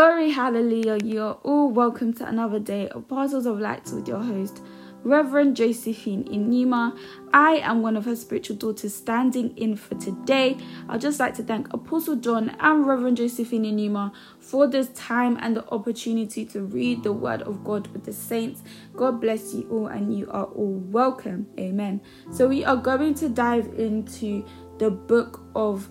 Glory, 0.00 0.30
hallelujah. 0.30 0.96
You 1.04 1.22
are 1.24 1.38
all 1.42 1.70
welcome 1.70 2.14
to 2.14 2.26
another 2.26 2.58
day 2.58 2.88
of 2.88 3.06
Parcels 3.06 3.44
of 3.44 3.60
Lights 3.60 3.92
with 3.92 4.08
your 4.08 4.22
host, 4.22 4.62
Reverend 5.04 5.56
Josephine 5.56 6.24
Enumah. 6.24 6.98
I 7.34 7.56
am 7.56 7.82
one 7.82 7.98
of 7.98 8.06
her 8.06 8.16
spiritual 8.16 8.56
daughters 8.56 8.94
standing 8.94 9.54
in 9.58 9.76
for 9.76 9.96
today. 9.96 10.56
I'd 10.88 11.02
just 11.02 11.20
like 11.20 11.34
to 11.34 11.42
thank 11.42 11.70
Apostle 11.74 12.16
John 12.16 12.56
and 12.60 12.86
Reverend 12.86 13.18
Josephine 13.18 13.64
Enumah 13.64 14.14
for 14.38 14.66
this 14.66 14.88
time 14.94 15.36
and 15.42 15.54
the 15.54 15.68
opportunity 15.68 16.46
to 16.46 16.62
read 16.62 17.02
the 17.02 17.12
Word 17.12 17.42
of 17.42 17.62
God 17.62 17.86
with 17.88 18.04
the 18.04 18.14
saints. 18.14 18.62
God 18.96 19.20
bless 19.20 19.52
you 19.52 19.68
all, 19.70 19.88
and 19.88 20.16
you 20.16 20.30
are 20.30 20.46
all 20.46 20.76
welcome. 20.76 21.46
Amen. 21.58 22.00
So, 22.32 22.48
we 22.48 22.64
are 22.64 22.76
going 22.76 23.12
to 23.16 23.28
dive 23.28 23.66
into 23.76 24.46
the 24.78 24.90
book 24.90 25.42
of 25.54 25.90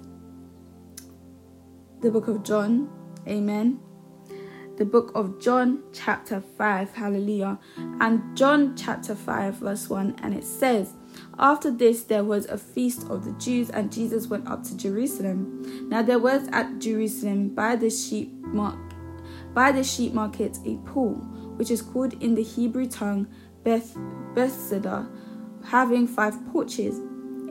the 2.02 2.10
book 2.10 2.28
of 2.28 2.42
John. 2.42 2.90
Amen 3.28 3.80
the 4.80 4.86
book 4.86 5.12
of 5.14 5.42
John, 5.42 5.84
chapter 5.92 6.42
5. 6.58 6.94
Hallelujah. 6.94 7.60
And 8.00 8.36
John, 8.36 8.78
chapter 8.78 9.14
5, 9.14 9.56
verse 9.56 9.90
1, 9.90 10.16
and 10.24 10.34
it 10.34 10.46
says, 10.46 10.94
After 11.38 11.70
this, 11.70 12.04
there 12.04 12.24
was 12.24 12.46
a 12.46 12.58
feast 12.58 13.06
of 13.10 13.26
the 13.26 13.34
Jews, 13.34 13.70
and 13.70 13.92
Jesus 13.92 14.28
went 14.28 14.48
up 14.48 14.64
to 14.64 14.78
Jerusalem. 14.78 15.90
Now 15.90 16.02
there 16.02 16.18
was 16.18 16.48
at 16.54 16.80
Jerusalem 16.80 17.50
by 17.50 17.76
the 17.76 17.90
sheep 17.90 18.32
mark, 18.46 18.80
by 19.54 19.74
the 19.74 19.84
sheep 19.84 20.14
market 20.14 20.58
a 20.66 20.78
pool, 20.86 21.16
which 21.58 21.72
is 21.72 21.82
called 21.82 22.14
in 22.24 22.34
the 22.34 22.44
Hebrew 22.44 22.88
tongue 22.88 23.28
Beth 23.66 23.98
Bethesda, 24.34 25.10
having 25.66 26.08
five 26.08 26.34
porches. 26.54 27.00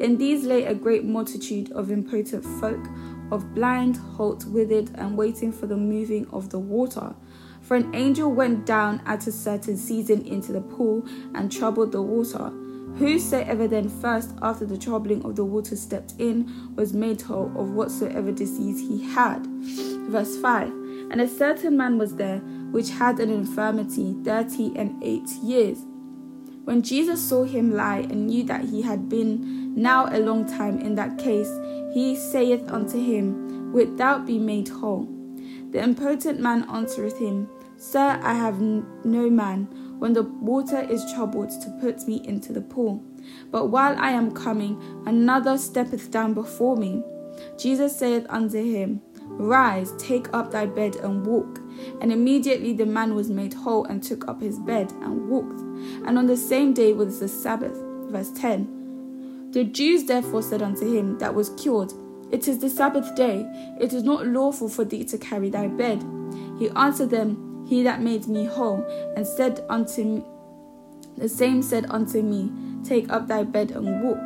In 0.00 0.16
these 0.16 0.44
lay 0.44 0.64
a 0.64 0.74
great 0.74 1.04
multitude 1.04 1.72
of 1.72 1.90
impotent 1.90 2.44
folk 2.58 2.82
of 3.30 3.54
blind, 3.54 3.96
halt, 4.16 4.44
withered, 4.46 4.90
and 4.94 5.16
waiting 5.16 5.52
for 5.52 5.66
the 5.66 5.76
moving 5.76 6.26
of 6.30 6.50
the 6.50 6.58
water. 6.58 7.14
For 7.60 7.76
an 7.76 7.94
angel 7.94 8.32
went 8.32 8.64
down 8.64 9.02
at 9.04 9.26
a 9.26 9.32
certain 9.32 9.76
season 9.76 10.26
into 10.26 10.52
the 10.52 10.60
pool 10.60 11.06
and 11.34 11.52
troubled 11.52 11.92
the 11.92 12.02
water. 12.02 12.50
Whosoever 12.96 13.68
then 13.68 13.88
first, 13.88 14.34
after 14.42 14.66
the 14.66 14.78
troubling 14.78 15.24
of 15.24 15.36
the 15.36 15.44
water, 15.44 15.76
stepped 15.76 16.14
in, 16.18 16.74
was 16.74 16.92
made 16.92 17.22
whole 17.22 17.52
of 17.56 17.70
whatsoever 17.70 18.32
disease 18.32 18.80
he 18.80 19.04
had. 19.04 19.46
Verse 20.08 20.36
5 20.38 20.68
And 21.10 21.20
a 21.20 21.28
certain 21.28 21.76
man 21.76 21.98
was 21.98 22.16
there 22.16 22.38
which 22.70 22.90
had 22.90 23.20
an 23.20 23.30
infirmity 23.30 24.16
thirty 24.24 24.72
and 24.76 25.02
eight 25.02 25.28
years. 25.42 25.78
When 26.64 26.82
Jesus 26.82 27.26
saw 27.26 27.44
him 27.44 27.74
lie 27.74 28.00
and 28.00 28.26
knew 28.26 28.44
that 28.44 28.64
he 28.64 28.82
had 28.82 29.08
been 29.08 29.74
now 29.74 30.06
a 30.06 30.18
long 30.18 30.44
time 30.44 30.78
in 30.80 30.96
that 30.96 31.16
case, 31.16 31.48
he 31.98 32.14
saith 32.14 32.70
unto 32.70 32.98
him, 32.98 33.72
Wilt 33.72 33.96
thou 33.96 34.18
be 34.18 34.38
made 34.38 34.68
whole? 34.68 35.08
The 35.70 35.82
impotent 35.82 36.40
man 36.40 36.64
answereth 36.70 37.18
him, 37.18 37.48
Sir, 37.76 38.20
I 38.22 38.34
have 38.34 38.60
no 38.60 39.28
man, 39.28 39.68
when 39.98 40.12
the 40.12 40.22
water 40.22 40.80
is 40.80 41.12
troubled, 41.12 41.50
to 41.50 41.78
put 41.80 42.06
me 42.06 42.20
into 42.24 42.52
the 42.52 42.60
pool. 42.60 43.02
But 43.50 43.66
while 43.66 43.96
I 43.98 44.10
am 44.10 44.32
coming, 44.32 44.80
another 45.06 45.58
steppeth 45.58 46.10
down 46.10 46.34
before 46.34 46.76
me. 46.76 47.02
Jesus 47.56 47.96
saith 47.96 48.26
unto 48.28 48.62
him, 48.62 49.02
Rise, 49.24 49.92
take 49.98 50.32
up 50.32 50.50
thy 50.50 50.66
bed 50.66 50.96
and 50.96 51.26
walk. 51.26 51.60
And 52.00 52.12
immediately 52.12 52.72
the 52.72 52.86
man 52.86 53.14
was 53.14 53.28
made 53.28 53.54
whole 53.54 53.84
and 53.84 54.02
took 54.02 54.26
up 54.28 54.40
his 54.40 54.58
bed 54.58 54.92
and 55.02 55.28
walked. 55.28 55.60
And 56.06 56.18
on 56.18 56.26
the 56.26 56.36
same 56.36 56.72
day 56.72 56.92
was 56.92 57.20
the 57.20 57.28
Sabbath. 57.28 57.76
Verse 58.10 58.30
10. 58.32 58.77
The 59.50 59.64
Jews 59.64 60.04
therefore 60.04 60.42
said 60.42 60.62
unto 60.62 60.86
him 60.86 61.18
that 61.18 61.34
was 61.34 61.50
cured, 61.50 61.92
It 62.30 62.48
is 62.48 62.58
the 62.58 62.68
Sabbath 62.68 63.14
day, 63.14 63.46
it 63.80 63.92
is 63.92 64.02
not 64.02 64.26
lawful 64.26 64.68
for 64.68 64.84
thee 64.84 65.04
to 65.04 65.18
carry 65.18 65.50
thy 65.50 65.68
bed. 65.68 66.04
He 66.58 66.68
answered 66.70 67.10
them, 67.10 67.66
He 67.68 67.82
that 67.82 68.02
made 68.02 68.26
me 68.26 68.44
whole, 68.44 68.84
and 69.16 69.26
said 69.26 69.64
unto 69.68 70.04
me, 70.04 70.24
the 71.18 71.28
same 71.28 71.62
said 71.62 71.86
unto 71.90 72.22
me, 72.22 72.52
Take 72.84 73.10
up 73.10 73.26
thy 73.26 73.42
bed 73.42 73.72
and 73.72 74.02
walk. 74.02 74.20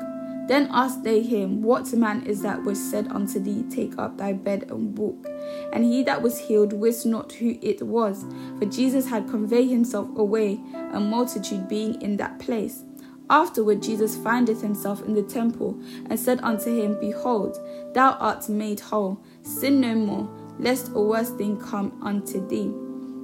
Then 0.46 0.68
asked 0.70 1.04
they 1.04 1.22
him, 1.22 1.62
What 1.62 1.90
man 1.94 2.26
is 2.26 2.42
that 2.42 2.62
which 2.64 2.76
said 2.76 3.08
unto 3.08 3.40
thee, 3.40 3.64
Take 3.70 3.98
up 3.98 4.18
thy 4.18 4.34
bed 4.34 4.66
and 4.70 4.96
walk? 4.98 5.26
And 5.72 5.84
he 5.84 6.02
that 6.02 6.20
was 6.20 6.38
healed 6.38 6.74
wist 6.74 7.06
not 7.06 7.32
who 7.32 7.56
it 7.62 7.80
was, 7.80 8.26
for 8.58 8.66
Jesus 8.66 9.08
had 9.08 9.28
conveyed 9.28 9.70
himself 9.70 10.08
away, 10.16 10.60
a 10.92 11.00
multitude 11.00 11.66
being 11.66 12.00
in 12.02 12.18
that 12.18 12.38
place. 12.38 12.82
Afterward, 13.30 13.82
Jesus 13.82 14.16
findeth 14.16 14.60
himself 14.60 15.02
in 15.02 15.14
the 15.14 15.22
temple, 15.22 15.80
and 16.10 16.18
said 16.18 16.40
unto 16.42 16.74
him, 16.74 16.98
Behold, 17.00 17.56
thou 17.94 18.12
art 18.12 18.48
made 18.48 18.80
whole, 18.80 19.22
sin 19.42 19.80
no 19.80 19.94
more, 19.94 20.28
lest 20.58 20.90
a 20.94 21.00
worse 21.00 21.30
thing 21.30 21.56
come 21.58 21.98
unto 22.02 22.46
thee. 22.48 22.72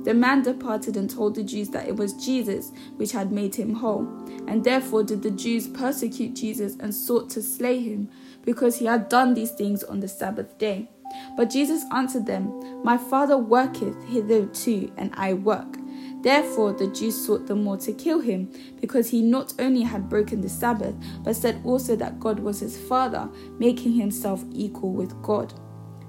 The 0.05 0.15
man 0.15 0.43
departed 0.43 0.97
and 0.97 1.11
told 1.11 1.35
the 1.35 1.43
Jews 1.43 1.69
that 1.71 1.87
it 1.87 1.97
was 1.97 2.15
Jesus 2.15 2.73
which 2.97 3.13
had 3.13 3.33
made 3.33 3.55
him 3.55 3.75
whole. 3.75 4.07
And 4.47 4.65
therefore 4.65 5.03
did 5.03 5.23
the 5.23 5.31
Jews 5.31 5.69
persecute 5.69 6.35
Jesus 6.35 6.77
and 6.81 6.95
sought 6.95 7.29
to 7.31 7.43
slay 7.43 7.81
him, 7.81 8.09
because 8.45 8.77
he 8.77 8.87
had 8.87 9.09
done 9.09 9.35
these 9.35 9.51
things 9.51 9.83
on 9.85 10.01
the 10.01 10.09
Sabbath 10.09 10.57
day. 10.57 10.89
But 11.37 11.51
Jesus 11.51 11.85
answered 11.93 12.27
them, 12.27 12.83
My 12.85 12.97
Father 12.97 13.37
worketh 13.37 14.03
hitherto, 14.05 14.91
and 14.97 15.13
I 15.15 15.35
work. 15.35 15.77
Therefore, 16.23 16.73
the 16.73 16.89
Jews 16.89 17.25
sought 17.25 17.47
the 17.47 17.55
more 17.55 17.77
to 17.79 17.93
kill 17.93 18.21
him, 18.21 18.51
because 18.81 19.11
he 19.11 19.23
not 19.23 19.55
only 19.59 19.83
had 19.83 20.09
broken 20.09 20.41
the 20.41 20.49
Sabbath, 20.49 20.95
but 21.23 21.37
said 21.37 21.61
also 21.65 21.95
that 21.97 22.19
God 22.19 22.41
was 22.41 22.61
his 22.61 22.77
Father, 22.77 23.29
making 23.59 23.93
himself 23.93 24.45
equal 24.53 24.93
with 24.93 25.21
God. 25.23 25.55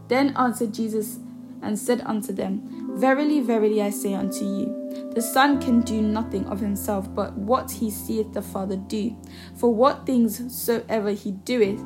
Then 0.08 0.36
answered 0.36 0.74
Jesus 0.74 1.20
and 1.62 1.78
said 1.78 2.02
unto 2.02 2.34
them, 2.34 2.98
Verily, 2.98 3.42
verily, 3.42 3.82
I 3.82 3.92
say 3.92 4.14
unto 4.14 4.46
you, 4.46 5.12
the 5.14 5.22
Son 5.22 5.62
can 5.62 5.82
do 5.82 6.02
nothing 6.02 6.46
of 6.48 6.60
himself, 6.60 7.14
but 7.14 7.34
what 7.38 7.70
he 7.70 7.92
seeth 7.92 8.34
the 8.34 8.42
Father 8.42 8.78
do. 8.78 9.16
For 9.56 9.74
what 9.74 10.06
things 10.06 10.54
soever 10.54 11.12
he 11.12 11.32
doeth, 11.32 11.84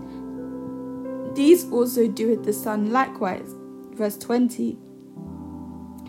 these 1.35 1.69
also 1.71 2.07
doeth 2.07 2.43
the 2.43 2.53
Son 2.53 2.91
likewise. 2.91 3.53
Verse 3.93 4.17
20. 4.17 4.77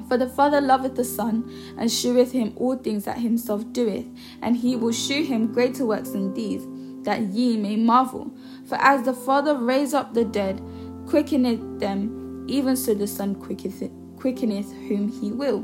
For 0.08 0.16
the 0.16 0.28
Father 0.28 0.60
loveth 0.60 0.96
the 0.96 1.04
Son, 1.04 1.50
and 1.78 1.90
sheweth 1.90 2.32
him 2.32 2.52
all 2.56 2.76
things 2.76 3.04
that 3.04 3.18
himself 3.18 3.64
doeth, 3.72 4.06
and 4.42 4.56
he 4.56 4.76
will 4.76 4.92
shew 4.92 5.24
him 5.24 5.52
greater 5.52 5.86
works 5.86 6.10
than 6.10 6.34
these, 6.34 6.66
that 7.04 7.22
ye 7.22 7.56
may 7.56 7.76
marvel. 7.76 8.30
For 8.66 8.76
as 8.76 9.04
the 9.04 9.14
Father 9.14 9.56
raised 9.56 9.94
up 9.94 10.14
the 10.14 10.24
dead, 10.24 10.60
quickeneth 11.06 11.80
them, 11.80 12.46
even 12.48 12.76
so 12.76 12.94
the 12.94 13.06
Son 13.06 13.34
quickeneth, 13.34 13.90
quickeneth 14.16 14.72
whom 14.88 15.08
he 15.08 15.32
will. 15.32 15.62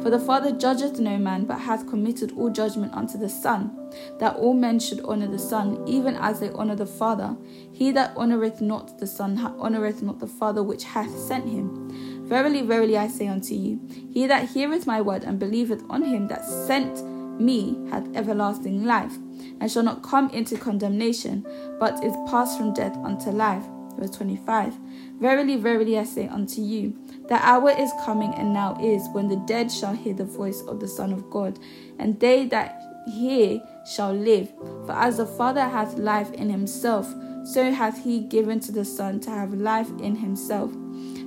For 0.00 0.10
the 0.10 0.20
Father 0.20 0.52
judgeth 0.52 1.00
no 1.00 1.18
man, 1.18 1.44
but 1.44 1.58
hath 1.58 1.88
committed 1.88 2.32
all 2.36 2.50
judgment 2.50 2.94
unto 2.94 3.18
the 3.18 3.28
Son, 3.28 3.90
that 4.20 4.36
all 4.36 4.54
men 4.54 4.78
should 4.78 5.00
honour 5.00 5.26
the 5.26 5.38
Son, 5.38 5.82
even 5.88 6.14
as 6.16 6.38
they 6.38 6.50
honour 6.50 6.76
the 6.76 6.86
Father. 6.86 7.36
He 7.72 7.90
that 7.92 8.16
honoureth 8.16 8.60
not 8.60 8.98
the 8.98 9.06
Son 9.06 9.36
honoureth 9.58 10.02
not 10.02 10.20
the 10.20 10.26
Father 10.26 10.62
which 10.62 10.84
hath 10.84 11.16
sent 11.18 11.48
him. 11.48 11.85
Verily, 12.26 12.62
verily, 12.62 12.98
I 12.98 13.06
say 13.06 13.28
unto 13.28 13.54
you, 13.54 13.80
he 14.12 14.26
that 14.26 14.48
heareth 14.48 14.84
my 14.84 15.00
word 15.00 15.22
and 15.22 15.38
believeth 15.38 15.84
on 15.88 16.02
him 16.02 16.26
that 16.26 16.44
sent 16.44 17.04
me 17.40 17.78
hath 17.88 18.04
everlasting 18.16 18.84
life, 18.84 19.14
and 19.60 19.70
shall 19.70 19.84
not 19.84 20.02
come 20.02 20.28
into 20.30 20.56
condemnation, 20.56 21.46
but 21.78 22.02
is 22.02 22.16
passed 22.28 22.58
from 22.58 22.74
death 22.74 22.96
unto 23.04 23.30
life. 23.30 23.62
Verse 23.96 24.10
25 24.10 24.74
Verily, 25.20 25.54
verily, 25.54 25.98
I 25.98 26.04
say 26.04 26.26
unto 26.26 26.60
you, 26.60 26.98
the 27.28 27.36
hour 27.36 27.70
is 27.70 27.92
coming 28.04 28.34
and 28.34 28.52
now 28.52 28.76
is, 28.82 29.08
when 29.12 29.28
the 29.28 29.42
dead 29.46 29.70
shall 29.70 29.94
hear 29.94 30.12
the 30.12 30.24
voice 30.24 30.62
of 30.62 30.80
the 30.80 30.88
Son 30.88 31.12
of 31.12 31.30
God, 31.30 31.60
and 32.00 32.18
they 32.18 32.46
that 32.46 32.82
hear 33.08 33.62
shall 33.94 34.12
live. 34.12 34.52
For 34.84 34.92
as 34.92 35.18
the 35.18 35.26
Father 35.26 35.68
hath 35.68 35.96
life 35.96 36.32
in 36.32 36.50
himself, 36.50 37.06
so 37.44 37.70
hath 37.70 38.02
he 38.02 38.18
given 38.18 38.58
to 38.60 38.72
the 38.72 38.84
Son 38.84 39.20
to 39.20 39.30
have 39.30 39.54
life 39.54 39.90
in 40.00 40.16
himself 40.16 40.72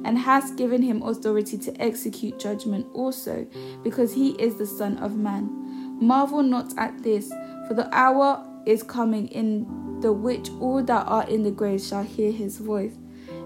and 0.05 0.17
has 0.17 0.51
given 0.51 0.81
him 0.81 1.01
authority 1.03 1.57
to 1.57 1.81
execute 1.81 2.39
judgment 2.39 2.87
also, 2.93 3.45
because 3.83 4.13
he 4.13 4.31
is 4.31 4.55
the 4.55 4.65
Son 4.65 4.97
of 4.97 5.17
Man. 5.17 5.97
Marvel 6.01 6.43
not 6.43 6.73
at 6.77 7.03
this, 7.03 7.29
for 7.67 7.73
the 7.73 7.89
hour 7.93 8.45
is 8.65 8.83
coming 8.83 9.27
in 9.27 9.99
the 10.01 10.13
which 10.13 10.49
all 10.59 10.81
that 10.83 11.05
are 11.07 11.27
in 11.27 11.43
the 11.43 11.51
grave 11.51 11.81
shall 11.81 12.03
hear 12.03 12.31
his 12.31 12.57
voice, 12.57 12.97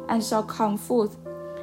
and 0.09 0.23
shall 0.23 0.43
come 0.43 0.77
forth. 0.77 1.17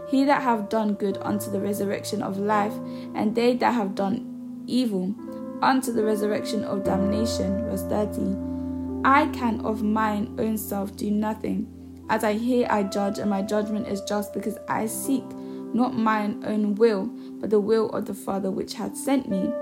He 0.09 0.25
that 0.25 0.43
have 0.43 0.69
done 0.69 0.95
good 0.95 1.19
unto 1.23 1.51
the 1.51 1.61
resurrection 1.61 2.23
of 2.23 2.37
life, 2.37 2.75
and 3.15 3.35
they 3.35 3.55
that 3.57 3.75
have 3.75 3.95
done 3.95 4.65
evil 4.67 5.15
unto 5.63 5.93
the 5.93 6.05
resurrection 6.05 6.65
of 6.65 6.85
damnation. 6.85 7.65
Verse 7.65 7.85
30. 7.85 8.37
I 9.05 9.27
can 9.29 9.61
of 9.61 9.83
mine 9.83 10.35
own 10.39 10.59
self 10.59 10.97
do 10.97 11.11
nothing. 11.11 11.69
As 12.11 12.25
I 12.25 12.33
hear, 12.33 12.67
I 12.69 12.83
judge, 12.83 13.21
and 13.21 13.31
my 13.31 13.41
judgment 13.41 13.87
is 13.87 14.01
just, 14.03 14.35
because 14.35 14.59
I 14.69 14.87
seek 14.87 15.25
not 15.73 15.95
mine 15.95 16.43
own 16.45 16.75
will, 16.75 17.07
but 17.07 17.51
the 17.51 17.61
will 17.61 17.89
of 17.91 18.07
the 18.07 18.15
Father 18.15 18.51
which 18.51 18.75
hath 18.75 18.97
sent 18.97 19.29
me. 19.29 19.53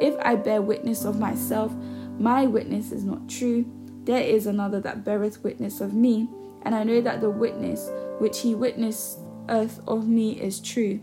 If 0.00 0.16
I 0.22 0.36
bear 0.36 0.62
witness 0.62 1.04
of 1.04 1.20
myself, 1.20 1.74
my 2.18 2.46
witness 2.46 2.90
is 2.90 3.04
not 3.04 3.28
true. 3.28 3.66
There 4.04 4.22
is 4.22 4.46
another 4.46 4.80
that 4.80 5.04
beareth 5.04 5.44
witness 5.44 5.82
of 5.82 5.92
me, 5.92 6.26
and 6.62 6.74
I 6.74 6.84
know 6.84 7.02
that 7.02 7.20
the 7.20 7.28
witness 7.28 7.90
which 8.18 8.40
he 8.40 8.54
witnesseth 8.54 9.20
of 9.86 10.08
me 10.08 10.40
is 10.40 10.58
true. 10.58 11.00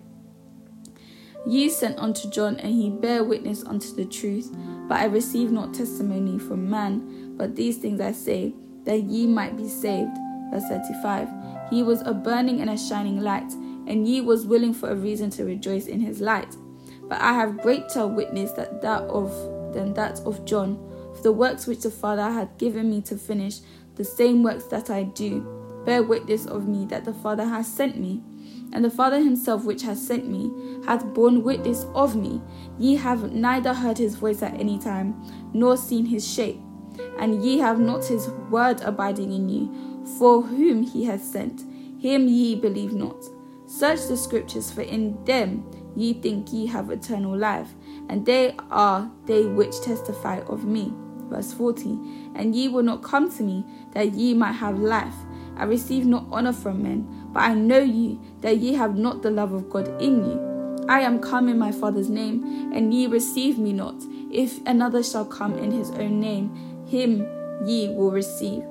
Ye 1.45 1.69
sent 1.69 1.99
unto 1.99 2.27
John, 2.31 2.57
and 2.57 2.73
he 2.73 2.89
bare 2.89 3.23
witness 3.23 3.63
unto 3.63 3.95
the 3.95 4.05
truth. 4.05 4.51
But 4.87 4.99
I 4.99 5.05
receive 5.05 5.51
not 5.51 5.75
testimony 5.75 6.39
from 6.39 6.67
man, 6.67 7.35
but 7.37 7.55
these 7.55 7.77
things 7.77 8.01
I 8.01 8.13
say, 8.13 8.55
that 8.85 9.03
ye 9.03 9.27
might 9.27 9.55
be 9.55 9.69
saved. 9.69 10.17
Verse 10.51 10.63
35 10.69 11.29
He 11.69 11.83
was 11.83 12.01
a 12.01 12.13
burning 12.13 12.61
and 12.61 12.69
a 12.69 12.77
shining 12.77 13.21
light, 13.21 13.51
and 13.87 14.07
ye 14.07 14.21
was 14.21 14.45
willing 14.45 14.73
for 14.73 14.89
a 14.89 14.95
reason 14.95 15.29
to 15.31 15.45
rejoice 15.45 15.87
in 15.87 15.99
his 15.99 16.21
light. 16.21 16.55
But 17.07 17.21
I 17.21 17.33
have 17.33 17.61
greater 17.61 18.05
witness 18.05 18.51
that 18.53 18.81
that 18.81 19.03
of 19.03 19.31
than 19.73 19.93
that 19.93 20.19
of 20.21 20.45
John. 20.45 20.77
For 21.15 21.23
the 21.23 21.31
works 21.31 21.67
which 21.67 21.81
the 21.81 21.91
Father 21.91 22.29
hath 22.29 22.57
given 22.57 22.89
me 22.89 23.01
to 23.03 23.17
finish, 23.17 23.59
the 23.95 24.03
same 24.03 24.43
works 24.43 24.65
that 24.65 24.89
I 24.89 25.03
do, 25.03 25.41
bear 25.85 26.03
witness 26.03 26.45
of 26.45 26.67
me 26.67 26.85
that 26.87 27.05
the 27.05 27.13
Father 27.13 27.45
has 27.45 27.67
sent 27.67 27.97
me. 27.97 28.21
And 28.73 28.83
the 28.83 28.89
Father 28.89 29.19
himself, 29.19 29.63
which 29.63 29.81
has 29.83 30.05
sent 30.05 30.27
me, 30.29 30.51
hath 30.85 31.13
borne 31.13 31.43
witness 31.43 31.85
of 31.95 32.15
me. 32.15 32.41
Ye 32.77 32.95
have 32.95 33.31
neither 33.31 33.73
heard 33.73 33.97
his 33.97 34.15
voice 34.15 34.43
at 34.43 34.59
any 34.59 34.77
time, 34.77 35.15
nor 35.53 35.77
seen 35.77 36.05
his 36.05 36.27
shape. 36.27 36.59
And 37.19 37.43
ye 37.43 37.59
have 37.59 37.79
not 37.79 38.05
his 38.05 38.29
word 38.49 38.81
abiding 38.81 39.31
in 39.31 39.49
you, 39.49 40.05
for 40.17 40.41
whom 40.41 40.83
he 40.83 41.05
hath 41.05 41.23
sent, 41.23 41.61
him 41.99 42.27
ye 42.27 42.55
believe 42.55 42.93
not. 42.93 43.23
Search 43.65 44.07
the 44.07 44.15
scriptures, 44.15 44.71
for 44.71 44.81
in 44.81 45.23
them 45.25 45.65
ye 45.95 46.13
think 46.13 46.53
ye 46.53 46.65
have 46.67 46.89
eternal 46.89 47.35
life, 47.35 47.73
and 48.07 48.25
they 48.25 48.55
are 48.71 49.11
they 49.25 49.45
which 49.45 49.81
testify 49.81 50.39
of 50.47 50.65
me. 50.65 50.93
Verse 51.29 51.51
40 51.53 51.89
And 52.35 52.55
ye 52.55 52.69
will 52.69 52.83
not 52.83 53.03
come 53.03 53.29
to 53.35 53.43
me, 53.43 53.65
that 53.91 54.13
ye 54.13 54.33
might 54.33 54.53
have 54.53 54.79
life. 54.79 55.15
I 55.57 55.63
receive 55.63 56.05
not 56.05 56.25
honor 56.31 56.53
from 56.53 56.83
men, 56.83 57.29
but 57.33 57.43
I 57.43 57.55
know 57.55 57.79
you, 57.79 58.21
that 58.41 58.57
ye 58.57 58.73
have 58.73 58.95
not 58.95 59.23
the 59.23 59.31
love 59.31 59.53
of 59.53 59.69
God 59.69 60.01
in 60.01 60.23
you. 60.23 60.85
I 60.87 61.01
am 61.01 61.19
come 61.19 61.49
in 61.49 61.59
my 61.59 61.71
Father's 61.71 62.09
name, 62.09 62.71
and 62.73 62.93
ye 62.93 63.07
receive 63.07 63.57
me 63.57 63.73
not. 63.73 63.95
If 64.31 64.65
another 64.65 65.03
shall 65.03 65.25
come 65.25 65.57
in 65.57 65.71
his 65.71 65.91
own 65.91 66.19
name, 66.19 66.76
him 66.87 67.27
ye 67.65 67.89
will 67.89 68.11
receive. 68.11 68.63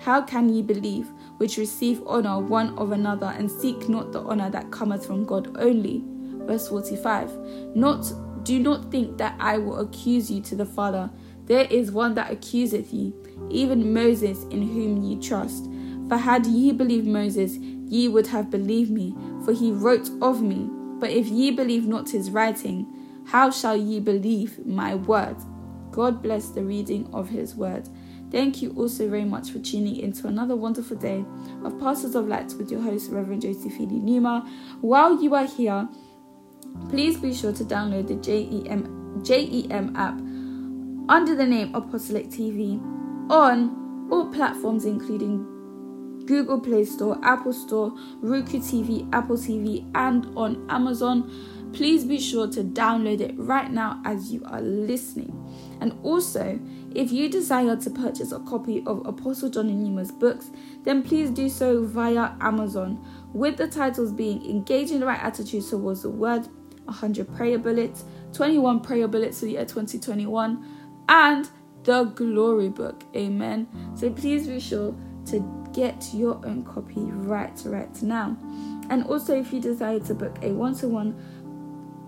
How 0.00 0.20
can 0.22 0.48
ye 0.48 0.62
believe, 0.62 1.10
which 1.36 1.58
receive 1.58 2.02
honour 2.06 2.40
one 2.40 2.76
of 2.76 2.92
another, 2.92 3.32
and 3.36 3.50
seek 3.50 3.88
not 3.88 4.12
the 4.12 4.20
honour 4.20 4.50
that 4.50 4.70
cometh 4.70 5.06
from 5.06 5.24
God 5.24 5.56
only? 5.58 6.02
Verse 6.46 6.68
45 6.68 7.30
Not 7.76 8.12
do 8.44 8.58
not 8.58 8.90
think 8.90 9.18
that 9.18 9.36
I 9.38 9.58
will 9.58 9.80
accuse 9.80 10.30
you 10.30 10.40
to 10.42 10.56
the 10.56 10.66
Father. 10.66 11.10
There 11.46 11.66
is 11.70 11.92
one 11.92 12.14
that 12.14 12.32
accuseth 12.32 12.92
you, 12.92 13.14
even 13.50 13.92
Moses, 13.92 14.44
in 14.44 14.62
whom 14.62 15.02
ye 15.02 15.20
trust. 15.20 15.68
For 16.08 16.16
had 16.16 16.46
ye 16.46 16.72
believed 16.72 17.06
Moses, 17.06 17.56
ye 17.56 18.08
would 18.08 18.26
have 18.28 18.50
believed 18.50 18.90
me, 18.90 19.14
for 19.44 19.52
he 19.52 19.70
wrote 19.70 20.10
of 20.20 20.42
me. 20.42 20.68
But 20.98 21.10
if 21.10 21.28
ye 21.28 21.50
believe 21.50 21.86
not 21.86 22.10
his 22.10 22.30
writing, 22.30 22.86
how 23.26 23.50
shall 23.50 23.76
ye 23.76 24.00
believe 24.00 24.64
my 24.66 24.94
word? 24.94 25.36
God 25.92 26.22
bless 26.22 26.48
the 26.48 26.64
reading 26.64 27.08
of 27.12 27.28
his 27.28 27.54
word. 27.54 27.88
Thank 28.30 28.62
you 28.62 28.70
also 28.70 29.08
very 29.08 29.26
much 29.26 29.50
for 29.50 29.58
tuning 29.58 29.96
in 29.96 30.12
to 30.14 30.26
another 30.26 30.56
wonderful 30.56 30.96
day 30.96 31.24
of 31.64 31.78
Parcels 31.78 32.14
of 32.14 32.26
Light 32.26 32.54
with 32.54 32.70
your 32.70 32.80
host, 32.80 33.10
Reverend 33.10 33.42
Josephine 33.42 33.90
Enumah. 33.90 34.48
While 34.80 35.22
you 35.22 35.34
are 35.34 35.44
here, 35.44 35.86
please 36.88 37.18
be 37.18 37.34
sure 37.34 37.52
to 37.52 37.64
download 37.64 38.08
the 38.08 38.14
JEM, 38.14 39.22
JEM 39.22 39.94
app 39.94 40.18
under 41.10 41.34
the 41.34 41.44
name 41.44 41.74
Apostolic 41.74 42.28
TV 42.28 42.80
on 43.30 44.08
all 44.10 44.32
platforms, 44.32 44.86
including 44.86 45.46
Google 46.26 46.60
Play 46.60 46.84
Store, 46.84 47.18
Apple 47.22 47.52
Store, 47.52 47.92
Roku 48.20 48.58
TV, 48.58 49.08
Apple 49.12 49.36
TV, 49.36 49.90
and 49.94 50.26
on 50.36 50.66
Amazon. 50.70 51.30
Please 51.72 52.04
be 52.04 52.18
sure 52.18 52.46
to 52.48 52.62
download 52.62 53.20
it 53.20 53.34
right 53.36 53.70
now 53.70 54.00
as 54.04 54.32
you 54.32 54.42
are 54.46 54.60
listening. 54.60 55.38
And 55.80 55.98
also, 56.02 56.60
if 56.94 57.10
you 57.10 57.28
desire 57.28 57.76
to 57.76 57.90
purchase 57.90 58.32
a 58.32 58.40
copy 58.40 58.82
of 58.86 59.06
Apostle 59.06 59.48
John 59.48 59.68
Enumah's 59.68 60.12
books, 60.12 60.50
then 60.84 61.02
please 61.02 61.30
do 61.30 61.48
so 61.48 61.84
via 61.84 62.32
Amazon, 62.40 63.04
with 63.32 63.56
the 63.56 63.66
titles 63.66 64.12
being 64.12 64.44
Engaging 64.48 65.00
the 65.00 65.06
Right 65.06 65.22
Attitude 65.22 65.66
Towards 65.68 66.02
the 66.02 66.10
Word, 66.10 66.46
100 66.84 67.34
Prayer 67.34 67.58
Bullets, 67.58 68.04
21 68.32 68.80
Prayer 68.80 69.08
Bullets 69.08 69.40
for 69.40 69.46
the 69.46 69.52
year 69.52 69.64
2021, 69.64 70.64
and 71.08 71.48
The 71.84 72.04
Glory 72.04 72.68
Book. 72.68 73.02
Amen. 73.16 73.66
So 73.94 74.10
please 74.10 74.46
be 74.46 74.60
sure 74.60 74.94
to 75.26 75.68
get 75.72 76.12
your 76.12 76.34
own 76.46 76.64
copy 76.64 77.00
right 77.00 77.60
right 77.64 78.02
now. 78.02 78.36
And 78.90 79.04
also, 79.04 79.38
if 79.38 79.52
you 79.52 79.60
desire 79.60 80.00
to 80.00 80.14
book 80.14 80.36
a 80.42 80.52
one 80.52 80.74
to 80.76 80.88
one 80.88 81.16